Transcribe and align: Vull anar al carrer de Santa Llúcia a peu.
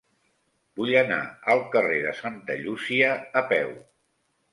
Vull 0.79 0.91
anar 1.01 1.19
al 1.55 1.61
carrer 1.75 1.99
de 2.05 2.13
Santa 2.21 2.55
Llúcia 2.63 3.13
a 3.43 3.45
peu. 3.53 3.71